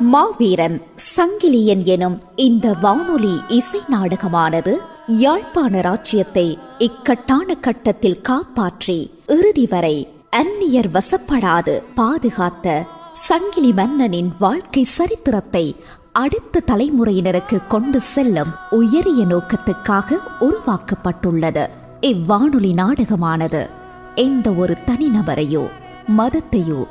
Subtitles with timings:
[0.00, 0.82] மாவீரன்
[1.16, 11.82] சங்கிலியன் எனும் இந்த வானொலி இசை நாடகமானது யாழ்ப்பாண ராச்சியத்தை இக்கட்டான கட்டத்தில் காப்பாற்றி இறுதி வரை அந்நியர் வசப்படாது
[11.96, 15.76] பாதுகாத்த சங்கிலி மன்னனின் வாழ்க்கை சரித்திரத்தை
[16.12, 21.66] அடுத்த தலைமுறையினருக்கு கொண்டு செல்லும் உயரிய நோக்கத்துக்காக உருவாக்கப்பட்டுள்ளது.
[22.00, 23.68] இவ்வானொலி நாடகமானது
[24.14, 25.70] எந்த ஒரு தனிநபரையோ
[26.18, 26.84] மதத்தையோ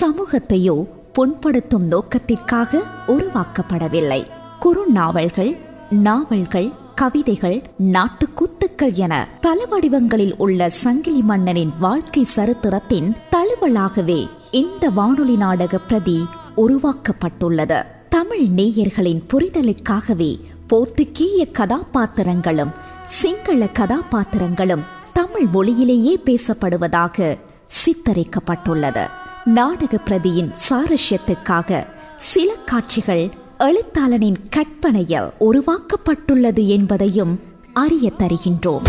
[0.00, 4.26] சமூகத்தையோ புண்படுத்தும் நோக்கத்திற்காக உருவாக்கப்படவில்லை.
[4.60, 5.58] குறுநாவல்கள்
[5.90, 15.78] நாவல்கள் கவிதைகள் நாட்டுக்கூத்துக்கள் என பல வடிவங்களில் உள்ள சங்கிலி மன்னனின் வாழ்க்கை சரித்திரத்தின் தழுவலாகவே இந்த வானொலி நாடக
[15.78, 16.26] பிரதி
[16.56, 17.84] உருவாக்கப்பட்டுள்ளது.
[18.08, 20.40] தமிழ் நேயர்களின் புரிதலுக்காகவே
[20.70, 22.72] போர்த்துகீய கதாபாத்திரங்களும்
[23.06, 29.10] சிங்கள கதாபாத்திரங்களும் தமிழ் மொழியிலேயே பேசப்படுவதாக சித்தரிக்கப்பட்டுள்ளது.
[29.44, 31.86] நாடக பிரதியின் சுவாரஸ்யத்துக்காக
[32.16, 37.40] சில காட்சிகள் எழுத்தாளனின் கற்பனையில் உருவாக்கப்பட்டுள்ளது என்பதையும்
[37.72, 38.82] அறிய தருகின்றோம்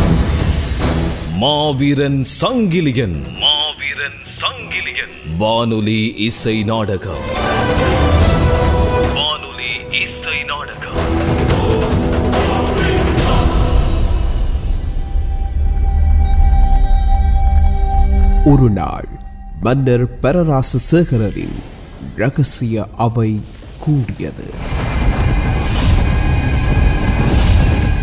[1.36, 3.38] மாவீரன் சங்கிலியன்.
[3.38, 5.38] மாவீரன் சங்கிலியன்.
[5.38, 7.39] வானொலி இசை நாடகம்.
[18.50, 19.08] ஒரு நாள்
[19.62, 21.56] மன்னர் பரராச சேகரரின்
[22.16, 23.42] ரகசிய அவை
[23.80, 24.44] கூடியது.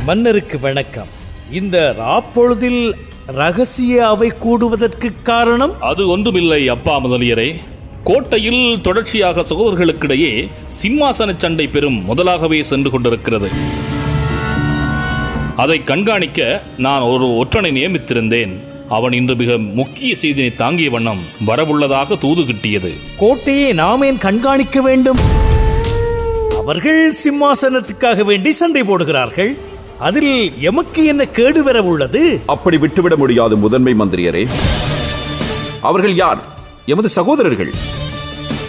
[0.05, 1.07] மன்னருக்கு வணக்கம்.
[1.53, 2.93] இந்த ராப்பொழுதில்
[3.27, 5.81] ரகசிய அவை கூடுவதற்கு காரணம்?
[5.81, 7.57] அது ஒன்றுமில்லை அப்பா முதலியரே.
[8.05, 10.49] கோட்டையில் தொடர்ச்சியாக சகோதரர்களுக்கிடையே
[10.83, 13.51] சிம்மாசன சண்டை பெறும் முதலாகவே சென்று கொண்டிருக்கிறது.
[15.57, 18.75] அதை கண்காணிக்க நான் ஒரு ஒற்றனை நியமித்திருந்தேன்.
[18.89, 22.91] அவன் இன்று மிக முக்கிய செய்தியை தாங்கிய வண்ணம் வரவுள்ளதாக தூது கிட்டியது.
[23.17, 25.19] கோட்டையை நாமேன் கண்காணிக்க வேண்டும்?
[26.57, 29.57] அவர்கள் சிம்மாசனத்துக்காக வேண்டி சண்டை போடுகிறார்கள்.
[29.99, 32.41] அதில் எமக்கு என்ன கேடு வர உள்ளது?
[32.47, 34.47] அப்படி விட்டுவிட முடியாது முதன்மை மந்திரியரே
[35.81, 36.39] அவர்கள் யார்?
[36.87, 37.73] எமது சகோதரர்கள்.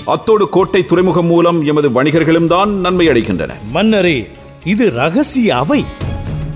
[0.06, 4.30] அத்தோடு கோட்டை துறைமுகம் மூலம் எமது வணிகர்களும் தான் நன்மை அடைகின்றன மன்னரே
[4.64, 5.86] இது ரகசிய அவை.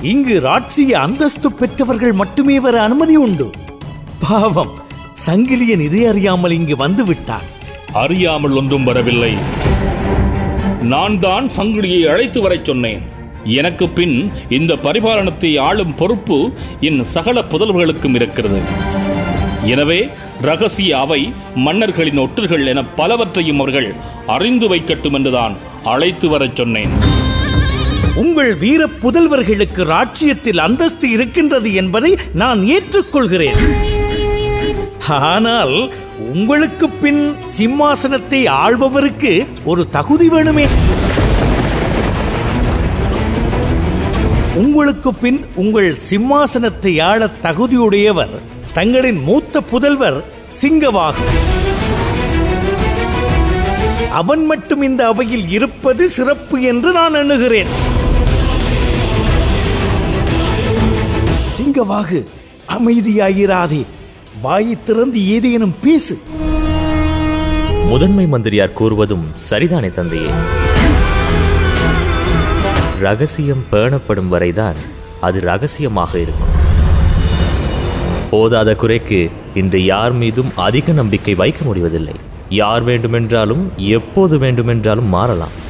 [0.10, 3.46] இங்கு ராட்சிய அந்தஸ்து பெற்றவர்கள் மட்டுமே வர அனுமதி உண்டு.
[4.24, 4.72] பாவம்
[5.26, 7.46] சங்கிலியன் இதை அறியாமல் இங்கு வந்து விட்டான்
[8.04, 9.32] அறியாமல் ஒன்றும் வரவில்லை.
[10.94, 13.04] நான் தான் சங்கிலியை அழைத்து வரச் சொன்னேன்.
[13.60, 14.18] எனக்கு பின்
[14.60, 16.40] இந்த பரிபாலனத்தை ஆளும் பொறுப்பு
[16.90, 18.62] என் சகல புதல்வர்களுக்கும் இருக்கிறது.
[19.74, 20.02] எனவே
[20.50, 21.22] ரகசிய அவை
[21.68, 23.92] மன்னர்களின் ஒற்றுகள் என பலவற்றையும் அவர்கள்
[24.38, 26.94] அறிந்து வைக்கட்டும் என்றுதான் அழைத்து வரச் சொன்னேன்.
[28.22, 33.62] உங்கள் வீர புதல்வர்களுக்கு ராட்சியத்தில் அந்தஸ்து இருக்கின்றது என்பதை நான் ஏற்றுக்கொள்கிறேன்.
[35.08, 35.76] ஆனால்
[36.32, 40.66] உங்களுக்கு பின் சிம்மாசனத்தை ஆள்பவருக்கு ஒரு தகுதி வேணுமே?
[44.56, 48.36] உங்களுக்கு பின் உங்கள் சிம்மாசனத்தை ஆள தகுதியுடையவர்
[48.74, 50.20] தங்களின் மூத்த புதல்வர்
[50.62, 51.26] சிங்கவாகு
[54.20, 57.72] அவன் மட்டும் இந்த அவையில் இருப்பது சிறப்பு என்று நான் எண்ணுகிறேன்.
[61.62, 62.26] சிங்கவாகு
[62.68, 63.86] அமைதியாயிராதே.
[64.42, 66.20] வாயை திறந்து ஏதேனும் பேசு.
[67.86, 70.30] முதன்மை மந்திரியார் கூறுவதும் சரிதானே தந்தையே.
[73.00, 74.76] ரகசியம் பேணப்படும் வரைதான்
[75.22, 76.48] அது ரகசியமாக இருக்கும்.
[78.32, 82.14] போதாத குறைக்கு இன்று யார் மீதும் அதிக நம்பிக்கை வைக்க முடிவதில்லை.
[82.50, 85.70] யார் வேண்டுமென்றாலும் எப்போது வேண்டுமென்றாலும் மாறலாம்.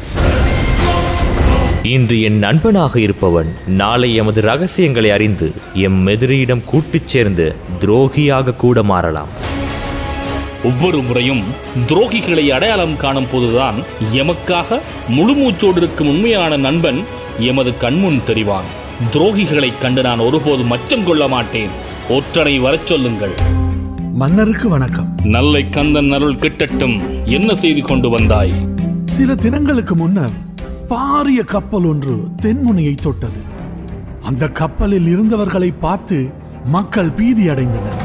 [1.83, 9.27] இன்று என் நண்பனாக இருப்பவன் நாளை எமது ரகசியங்களை அறிந்து எம் எதிரியிடம் கூட்டுச் சேர்ந்து துரோகியாக கூட மாறலாம்.
[10.63, 11.43] ஒவ்வொரு முறையும்
[11.87, 13.73] துரோகிகளை அடையாளம் காணும் போதுதான்
[14.13, 17.03] எமக்காக முழுமூச்சோடு இருக்கும் உண்மையான நண்பன்
[17.39, 18.67] எமது கண்முன் தெரிவான்.
[19.11, 21.69] துரோகிகளைக் கண்டு நான் ஒருபோதும் அச்சம் கொள்ள மாட்டேன்.
[22.09, 23.31] ஒற்றனை வரச் சொல்லுங்கள்.
[24.13, 25.15] மன்னருக்கு வணக்கம்.
[25.23, 27.23] நல்லை கந்தன் அருள் கிட்டட்டும்.
[27.25, 28.51] என்ன செய்தி கொண்டு வந்தாய்?
[29.05, 30.49] சில தினங்களுக்கு முன்னர்
[30.91, 33.41] பாரிய கப்பல் ஒன்று தென்முனையை தொட்டது.
[34.21, 36.31] அந்த கப்பலில் இருந்தவர்களை பார்த்து
[36.65, 37.99] மக்கள் பீதி அடைந்தனர்.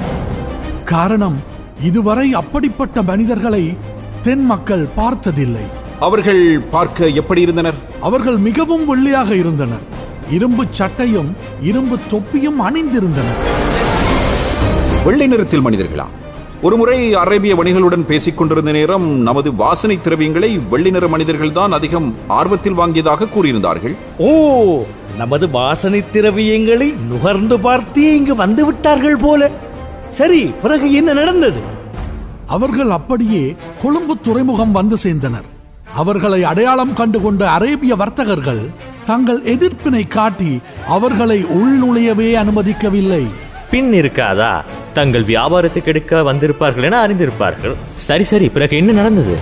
[0.84, 1.36] காரணம்
[1.82, 3.76] இதுவரை அப்படிப்பட்ட மனிதர்களை
[4.22, 5.62] தென் மக்கள் பார்த்ததில்லை.
[6.00, 7.74] அவர்கள் பார்க்க எப்படி இருந்தனர்?
[8.00, 9.82] அவர்கள் மிகவும் வெள்ளையாக இருந்தனர்.
[10.30, 13.40] இரும்பு சட்டையும் இரும்பு தொப்பியும் அணிந்திருந்தனர்.
[15.04, 16.06] வெள்ளை நிறத்தில் மனிதர்களா?
[16.62, 22.78] ஒருமுறை அரேபிய வணிகளுடன் பேசிக் கொண்டிருந்த நேரம் நமது வாசனை திரவியங்களை வெள்ளை நிற மனிதர்கள் தான் அதிகம் ஆர்வத்தில்
[22.78, 23.94] வாங்கியதாக கூறியிருந்தார்கள்.
[24.18, 24.30] ஓ
[25.18, 29.50] நமது வாசனை திரவியங்களை நுகர்ந்து பார்த்தே இங்கு வந்து விட்டார்கள் போல.
[30.10, 31.62] சரி பிறகு என்ன நடந்தது?
[32.46, 35.46] அவர்கள் அப்படியே கொழும்பு துறைமுகம் வந்து சேர்ந்தனர்.
[35.94, 38.70] அவர்களை அடையாளம் கண்டுகொண்ட அரேபிய வர்த்தகர்கள்
[39.04, 43.26] தங்கள் எதிர்ப்பினை காட்டி அவர்களை உள்நுழையவே அனுமதிக்கவில்லை.
[43.70, 44.62] பின் இருக்காதா?
[44.92, 47.74] தங்கள் வியாபாரத்தை கெடுக்க வந்திருப்பார்கள் என அறிந்திருப்பார்கள்.
[47.94, 49.36] சரி சரி பிறகு என்ன நடந்தது?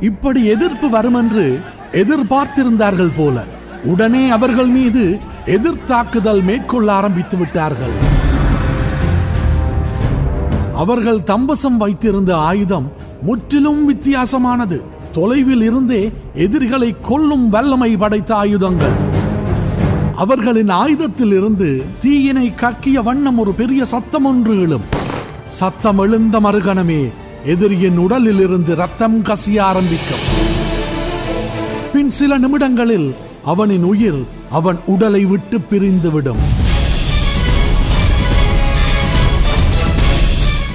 [0.00, 1.60] இப்படி எதிர்ப்பு வரும் என்று
[1.92, 3.44] எதிர்பார்த்திருந்தார்கள் போல
[3.84, 7.94] உடனே அவர்கள் மீது எதிர்த்தாக்குதல் மேற்கொள்ள ஆரம்பித்து விட்டார்கள்.
[10.74, 14.82] அவர்கள் தம்பசம் வைத்திருந்த ஆயுதம் முற்றிலும் வித்தியாசமானது.
[15.12, 19.13] தொலைவில் இருந்தே எதிரிகளை கொல்லும் வல்லமை படைத்த ஆயுதங்கள்.
[20.16, 24.84] அவர்களின் ஆயுதத்தில் இருந்து தீயினை கக்கிய வண்ணம் ஒரு பெரிய சத்தம் ஒன்று எழும்.
[25.48, 27.12] சத்தம் எழுந்த மறுகணமே
[27.44, 30.24] எதிரியின் உடலில் இருந்து ரத்தம் கசிய ஆரம்பிக்கும்.
[31.92, 33.14] பின் சில நிமிடங்களில்
[33.44, 36.42] அவனின் உயிர் அவன் உடலை விட்டு பிரிந்துவிடும்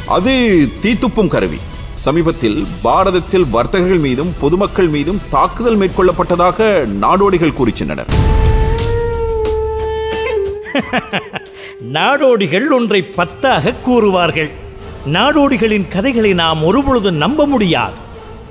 [0.05, 0.33] அது
[0.83, 1.59] தீத்துப்பும் கருவி.
[1.93, 8.28] சமீபத்தில் பாரதத்தில் வர்த்தகர்கள் மீதும் பொதுமக்கள் மீதும் தாக்குதல் மேற்கொள்ளப்பட்டதாக நாடோடிகள் கூறுகின்றனர்
[11.93, 14.49] நாடோடிகள் ஒன்றை பத்தாக கூறுவார்கள்.
[15.05, 17.93] நாடோடிகளின் கதைகளை நாம் ஒருபொழுதும் நம்ப முடியாது.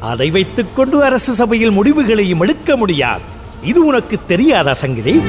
[0.00, 3.22] அதை வைத்துக்கொண்டு அரசு சபையில் முடிவுகளையும் எடுக்க முடியாது.
[3.62, 5.20] இது உனக்கு தெரியாதா சங்கிலி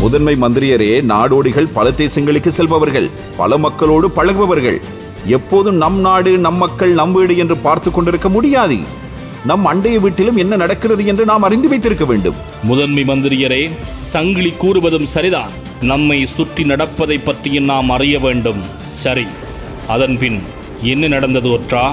[0.00, 4.80] முதன்மை மந்திரியரே நாடோடிகள் பல தேசங்களுக்கு செல்பவர்கள் பல மக்களோடு பழகுபவர்கள்.
[5.26, 9.00] எப்போதும் நம் நாடு நம் மக்கள் நம் வீடு என்று பார்த்து கொண்டிருக்க முடியாது.
[9.46, 12.34] நம் அண்டைய வீட்டிலும் என்ன நடக்கிறது என்று நாம் அறிந்து வைத்திருக்க வேண்டும்.
[12.62, 15.50] முதன்மை மந்திரியரே சங்கிலி கூறுவதும் சரிதான்.
[15.80, 18.60] நம்மை சுற்றி நடப்பதை பற்றியும் நாம் அறிய வேண்டும்.
[18.94, 19.26] சரி
[19.88, 20.42] அதன்பின்
[20.80, 21.92] என்ன நடந்தது ஒற்றா?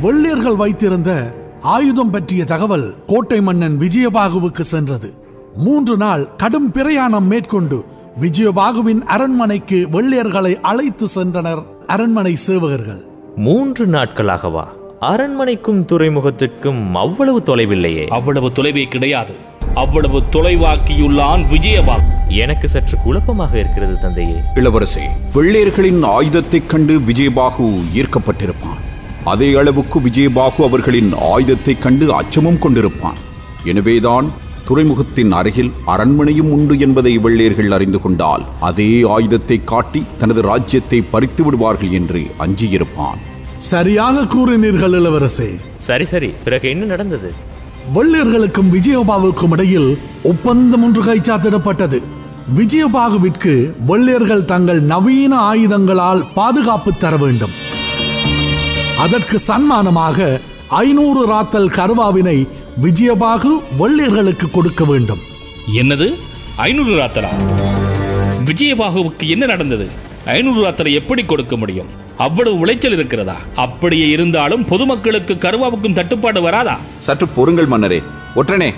[0.00, 5.14] வெள்ளையர்கள் வைத்திருந்த ஆயுதம் பற்றிய தகவல் கோட்டை மன்னன் விஜயபாகுவுக்கு சென்றது.
[5.56, 7.84] மூன்று நாள் கடும் பிரயாணம் மேற்கொண்டு
[8.20, 13.02] விஜயபாகுவின் அரண்மனைக்கு வெள்ளையர்களை அழைத்து சென்றனர் அரண்மனை சேவகர்கள்.
[13.36, 14.64] மூன்று நாட்களாகவா?
[15.02, 18.06] அரண்மனைக்கும் துறைமுகத்திற்கும் அவ்வளவு தொலைவில்லையே.
[18.06, 19.34] அவ்வளவு தொலைவே கிடையாது.
[19.74, 24.34] அவ்வளவு தொலைவாக்கியுள்ளான் விஜயபாகு எனக்கு சற்று குழப்பமாக இருக்கிறது தந்தையே.
[24.54, 25.02] இளவரசே
[25.34, 28.78] வெள்ளையர்களின் ஆயுதத்தைக் கண்டு விஜயபாகு ஈர்க்கப்பட்டிருப்பான்.
[29.24, 33.18] அதே அளவுக்கு விஜயபாகு அவர்களின் ஆயுதத்தைக் கண்டு அச்சமும் கொண்டிருப்பான்.
[33.64, 34.32] எனவேதான்
[34.64, 41.90] துறைமுகத்தின் அருகில் அரண்மனையும் உண்டு என்பதை வெள்ளையர்கள் அறிந்து கொண்டால் அதே ஆயுதத்தை காட்டி தனது ராஜ்யத்தை பறித்து விடுவார்கள்
[41.90, 43.30] என்று அஞ்சியிருப்பான்.
[43.62, 45.60] சரியாக கூறினீர்கள் இளவரசே.
[45.78, 46.32] சரி சரி.
[46.44, 47.32] பிறகு என்ன நடந்தது?
[47.94, 52.02] வெள்ளையர்களுக்கும் விஜயபாகுவுக்கும் இடையில் ஒப்பந்தம் ஒன்று கைச்சாத்திடப்பட்டது.
[52.56, 57.50] விஜயபாகுவிற்கு வெள்ளையர்கள் தங்கள் நவீன ஆயுதங்களால் பாதுகாப்பு தர வேண்டும்.
[58.98, 62.48] அதற்கு சன்மானமாக ஐநூறு ராத்தல் கருவாவினை
[62.82, 65.18] விஜயபாகு வெள்ளையர்களுக்கு கொடுக்க வேண்டும்.
[65.76, 66.14] என்னது?
[66.56, 67.28] ஐநூறு ராத்தலா?
[68.44, 69.88] விஜயபாகுவுக்கு என்ன நடந்தது?
[70.24, 72.01] ஐநூறு ராத்தலை எப்படி கொடுக்க முடியும்?
[72.18, 73.36] அவ்வளவு உளைச்சல் இருக்கிறதா?
[73.56, 76.80] அப்படியே இருந்தாலும் பொதுமக்களுக்கு கருவாவுக்கும் தட்டுப்பாடு வராதா?
[76.98, 78.02] சற்று பொறுங்கள் மன்னரே.
[78.36, 78.74] ஒற்றனே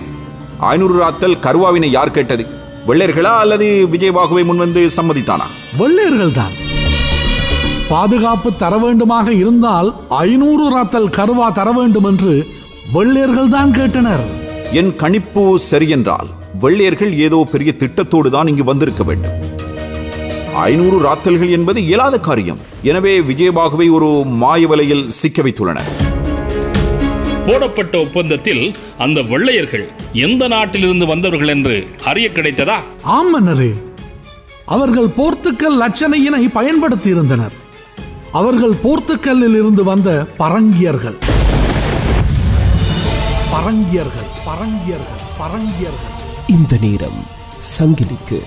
[0.58, 2.44] ஐநூறு ராத்தல் கருவாவினை யார் கேட்டது?
[2.88, 5.46] வெள்ளையர்களா அல்லது விஜயபாகுவை முன்வந்து சம்மதித்தானா?
[5.80, 6.54] வெள்ளையர்கள் தான்
[7.90, 12.32] பாதுகாப்பு தர வேண்டுமாக இருந்தால் ஐநூறு ராத்தல் கருவா தர வேண்டும் என்று
[12.92, 14.24] வெள்ளையர்கள் தான் கேட்டனர்.
[14.72, 16.28] என் கணிப்பு சரியென்றால்
[16.60, 19.36] வெள்ளையர்கள் ஏதோ பெரிய திட்டத்தோடு தான் இங்கு வந்திருக்க வேண்டும்.
[20.54, 22.58] ஐநூறு ராத்தல்கள் என்பது இயலாத காரியம்.
[22.82, 25.90] எனவே விஜயபாகுவை ஒரு மாய வலையில் சிக்க வைத்துள்ளனர்.
[27.44, 32.76] போடப்பட்ட ஒப்பந்தத்தில் அந்த வெள்ளையர்கள் எந்த நாட்டிலிருந்து வந்தவர்கள் என்று அறிய கிடைத்ததா?
[33.02, 33.72] ஆம் மன்னரே.
[34.64, 37.52] அவர்கள் போர்த்துக்கல் லட்சணையினை பயன்படுத்தி இருந்தனர்
[38.32, 41.18] அவர்கள் போர்த்துக்கல்லில் இருந்து வந்த பரங்கியர்கள்.
[43.54, 46.14] பரங்கியர்கள் பரங்கியர்கள் பரங்கியர்கள்.
[46.46, 47.20] இந்த நேரம்
[47.78, 48.40] சங்கிலிக்கு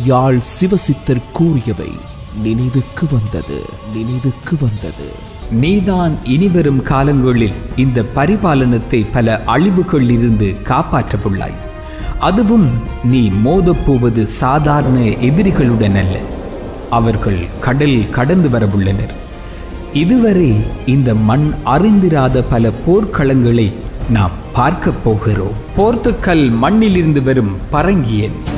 [0.00, 1.90] யாழ் சிவசித்தர் கூறியவை
[2.42, 3.62] நினைவுக்கு வந்தது
[3.94, 5.12] நினைவுக்கு வந்தது.
[5.50, 11.54] நீதான் இனிவரும் காலங்களில் இந்த பரிபாலனத்தை பல அழிவுகளிலிருந்து காப்பாற்றவுள்ளாய்.
[12.18, 12.70] அதுவும்
[13.04, 16.18] நீ மோதப்போவது சாதாரண எதிரிகளுடன் அல்ல.
[16.90, 19.14] அவர்கள் கடல் கடந்து வரவுள்ளனர்.
[19.92, 20.56] இதுவரை
[20.86, 23.72] இந்த மண் அறிந்திராத பல போர்க்களங்களை
[24.10, 25.52] நாம் பார்க்கப் போகிறோம்.
[25.76, 28.50] போர்த்துக்கல் மண்ணிலிருந்து வரும் பரங்கியன்.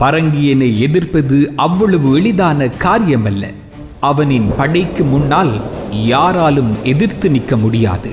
[0.00, 3.44] பரங்கியனை எதிர்ப்பது அவ்வளவு எளிதான காரியமல்ல.
[4.00, 5.52] அவனின் படைக்கு முன்னால்
[5.90, 8.10] யாராலும் எதிர்த்து நிற்க முடியாது.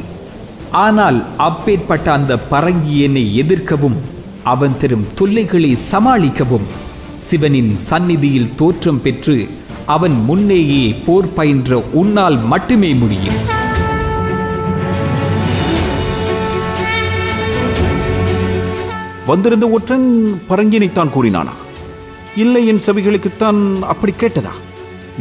[0.71, 3.97] ஆனால் அப்பேற்பட்ட அந்த பரங்கியனை எதிர்க்கவும்
[4.43, 6.67] அவன் தரும் தொல்லைகளை சமாளிக்கவும்
[7.29, 9.47] சிவனின் சந்நிதியில் தோற்றம் பெற்று
[9.85, 13.39] அவன் முன்னேயே போர் பயின்ற உன்னால் மட்டுமே முடியும்.
[19.25, 20.09] வந்திருந்த ஒற்றன்
[20.49, 21.53] பரங்கினைத்தான் கூறினானா?
[22.35, 24.51] இல்லை என் செவிகளுக்குத்தான் அப்படி கேட்டதா?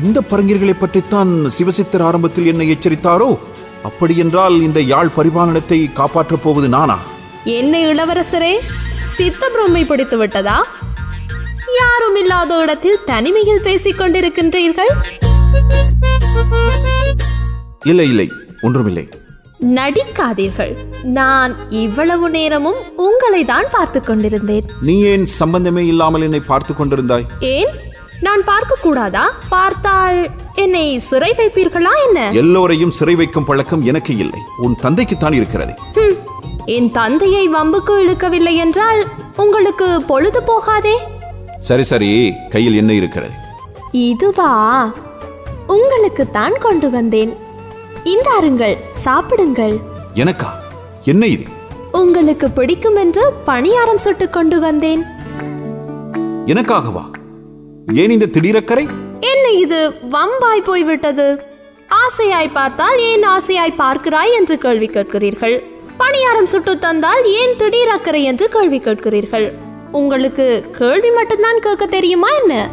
[0.03, 1.29] இந்த பரங்கிர்களை பற்றித்தான்
[1.59, 3.39] சிவசித்தர் ஆரம்பத்தில் என்னை எச்சரித்தாரோ?
[3.83, 6.99] அப்படியென்றால் இந்த யாழ் பரிபாலனத்தை காப்பாற்றப் போவது நானா?
[7.45, 8.55] என்ன இளவரசரே
[9.01, 10.67] சித்த பிரம்மை பிடித்து விட்டதா?
[11.81, 14.93] யாரும் இல்லாத இடத்தில் தனிமையில் பேசிக் கொண்டிருக்கின்றீர்கள்?
[17.85, 18.31] இல்லை இல்லை
[18.63, 19.09] ஒன்றுமில்லை.
[19.61, 20.77] நடிக்காதீர்கள்.
[21.03, 24.65] நான் இவ்வளவு நேரமும் உங்களை தான் பார்த்து கொண்டிருந்தேன்.
[24.83, 27.27] நீ ஏன் சம்பந்தமே இல்லாமல் என்னை பார்த்து கொண்டிருந்தாய்?
[27.39, 27.69] ஏன்?
[28.21, 29.33] நான் பார்க்க கூடாதா?
[29.49, 32.31] பார்த்தால் என்னை சிறை வைப்பீர்களா என்ன?
[32.33, 34.41] எல்லோரையும் சிறை வைக்கும் பழக்கம் எனக்கு இல்லை.
[34.57, 35.73] உன் தந்தைக்குத்தான் இருக்கிறது.
[35.95, 36.17] ஹம்,
[36.65, 39.07] என் தந்தையை வம்புக்கு இழுக்கவில்லை என்றால்
[39.37, 40.97] உங்களுக்கு பொழுது போகாதே?
[41.61, 42.35] சரி சரி.
[42.51, 43.33] கையில் என்ன இருக்கிறது?
[43.93, 44.93] இதுவா?
[45.67, 47.44] உங்களுக்கு தான் கொண்டு வந்தேன்.
[48.05, 49.79] இந்தாருங்கள் சாப்பிடுங்கள்.
[50.15, 50.49] எனக்கா?
[51.05, 51.45] என்ன இது?
[51.93, 55.03] உங்களுக்கு பிடிக்கும் என்று பணியாரம் சுட்டு கொண்டு வந்தேன்.
[56.47, 57.05] எனக்காகவா?
[57.93, 58.85] ஏன் இந்த திடீரக்கரை
[59.21, 61.43] என்ன இது வம்பாய் போய்விட்டது?
[61.89, 65.57] ஆசையாய் பார்த்தால் ஏன் ஆசையாய் பார்க்கிறாய் என்று கேள்வி கேட்கிறீர்கள்?
[65.99, 69.53] பணியாரம் சுட்டு தந்தால் ஏன் திடீர் அக்கறை என்று கேள்வி கேட்கிறீர்கள்?
[69.91, 72.69] உங்களுக்கு கேள்வி மட்டும்தான் கேட்க தெரியுமா என்ன?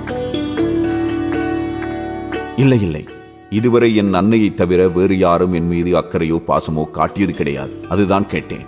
[2.55, 3.03] இல்லை இல்லை.
[3.51, 7.71] இதுவரை என் அன்னையைத் தவிர வேறு யாரும் என் மீது அக்கறையோ பாசமோ காட்டியது கிடையாது.
[7.89, 8.65] அதுதான் கேட்டேன்.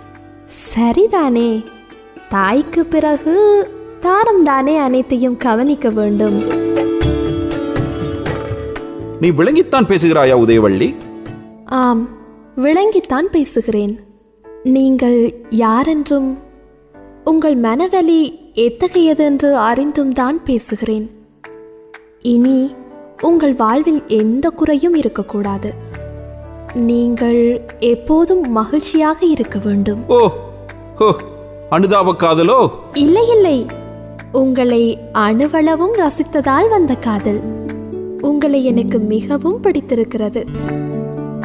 [0.74, 1.64] சரிதானே.
[2.30, 3.68] தாய்க்கு பிறகு
[4.00, 6.42] தாரம் தானே அனைத்தையும் கவனிக்க வேண்டும்.
[9.20, 10.94] நீ விளங்கித்தான் பேசுகிறாயா உதயவள்ளி?
[11.64, 12.08] ஆம்
[12.56, 14.00] விளங்கித்தான் பேசுகிறேன்.
[14.62, 16.38] நீங்கள் யாரென்றும்
[17.24, 21.10] உங்கள் மனவலி எத்தகையதென்று அறிந்தும் தான் பேசுகிறேன்.
[22.20, 22.74] இனி
[23.20, 25.74] உங்கள் வாழ்வில் எந்த குறையும் இருக்கக்கூடாது.
[26.74, 30.08] நீங்கள் எப்போதும் மகிழ்ச்சியாக இருக்க வேண்டும்.
[30.08, 30.28] ஓ
[30.96, 31.16] ஹோ
[31.70, 32.70] அனுதாப காதலோ?
[32.92, 33.66] இல்லை இல்லை.
[34.32, 37.40] உங்களை அணுவளவும் ரசித்ததால் வந்த காதல்.
[38.20, 40.44] உங்களை எனக்கு மிகவும் பிடித்திருக்கிறது.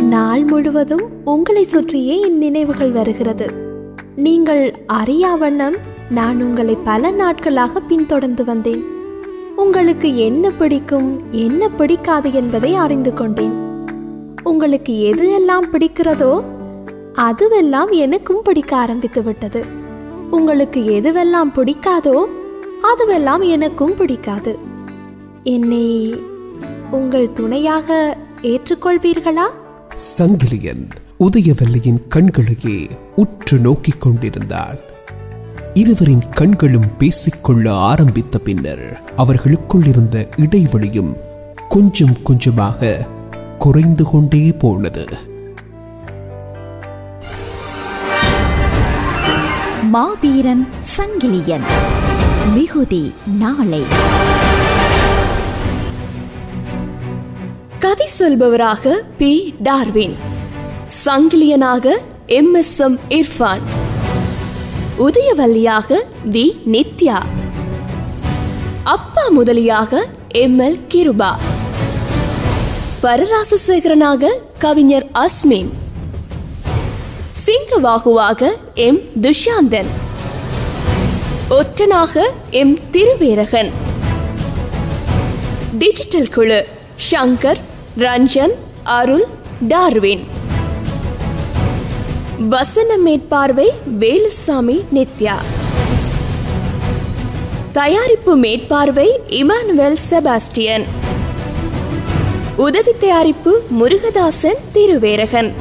[0.01, 3.53] நாள் முழுவதும் உங்களை சுற்றியே என் நினைவுகள் வருகிறது.
[4.15, 5.75] நீங்கள் அறியா வண்ணம்
[6.09, 8.97] நான் உங்களை பல நாட்களாக பின்தொடர்ந்து வந்தேன்.
[9.59, 13.55] உங்களுக்கு என்ன பிடிக்கும் என்ன பிடிக்காது என்பதை அறிந்து கொண்டேன்.
[14.43, 16.43] உங்களுக்கு எது எல்லாம் பிடிக்கிறதோ
[17.15, 19.65] அதுவெல்லாம் எனக்கும் பிடிக்க ஆரம்பித்து விட்டது.
[20.31, 22.25] உங்களுக்கு எதுவெல்லாம் பிடிக்காதோ
[22.83, 24.57] அதுவெல்லாம் எனக்கும் பிடிக்காது.
[25.43, 26.15] என்னை
[26.91, 29.47] உங்கள் துணையாக ஏற்றுக்கொள்வீர்களா?
[30.17, 30.85] சங்கிலியன்
[31.19, 34.88] உதயவல்லியின் கண்களையே உற்று நோக்கிக் கொண்டிருந்தார்
[35.79, 41.13] இருவரின் கண்களும் பேசிக்கொள்ள ஆரம்பித்த பின்னர் அவர்களுக்குள் இருந்த இடைவெளியும்
[41.69, 43.07] கொஞ்சம் கொஞ்சமாக
[43.57, 45.05] குறைந்து கொண்டே போனது.
[49.81, 50.67] மாவீரன்
[50.97, 51.63] சங்கிலியன்
[52.53, 53.81] மிகுதி நாளை.
[57.79, 59.55] கதை சொல்பவராக பி.
[59.63, 60.15] டார்வின்
[61.05, 61.87] சங்கிலியனாக
[62.25, 62.53] எம்.
[62.53, 62.79] எஸ்.
[62.79, 62.99] எம்.
[63.09, 63.78] இர்ஃபான்.
[64.99, 65.95] உதயவல்லியாக
[66.31, 66.51] வி.
[66.71, 67.21] நித்யா.
[68.83, 70.59] அப்பா முதலியாக எம்.
[70.59, 70.77] எல்.
[70.87, 71.35] கிருபா.
[73.03, 74.25] பரராசசேகரனாக
[74.57, 75.69] கவிஞர் அஸ்மின்.
[77.45, 78.99] சிங்கவாகுவாக எம்.
[79.21, 79.89] துஷாந்தன்.
[81.49, 82.79] ஒற்றனாக எம்.
[82.91, 83.71] திருவேரகன்.
[85.77, 86.67] டிஜிட்டல் குழு
[87.11, 87.57] ஷங்கர்
[87.97, 88.51] ரஞ்சன்
[88.83, 89.27] அருள்
[89.61, 90.37] டார்வின்.
[92.47, 95.33] வசன மேற்பார்வை வேலுசாமி நித்யா.
[97.71, 100.83] தயாரிப்பு மேற்பார்வை இமானுவேல் செபாஸ்டியன்.
[102.55, 105.53] உதவி தயாரிப்பு முருகதாசன் திருவேரகன்.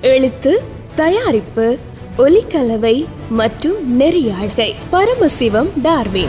[0.00, 0.64] எழுத்து
[0.94, 1.78] தயாரிப்பு
[2.18, 4.74] ஒலிக்கலவை மற்றும் நெறியாழ்கை.
[4.92, 6.28] பரமசிவம் டார்வின்.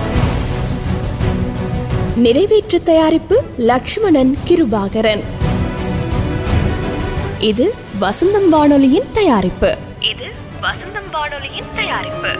[2.15, 5.23] நிறைவேற்று தயாரிப்பு லக்ஷ்மணன் கிருபாகரன்.
[7.39, 9.77] இது வசந்தம் வானொலியின் தயாரிப்பு.
[9.99, 12.35] இது வசந்தம் வானொலியின் தயாரிப்பு.